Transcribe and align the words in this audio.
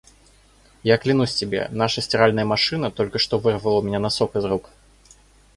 Я 0.81 0.97
клянусь 0.97 1.35
тебе, 1.35 1.67
наша 1.69 2.01
стиральная 2.01 2.43
машина 2.43 2.89
только 2.89 3.19
что 3.19 3.37
вырвала 3.37 3.81
у 3.81 3.81
меня 3.83 3.99
носок 3.99 4.35
из 4.35 4.43
рук! 4.45 4.71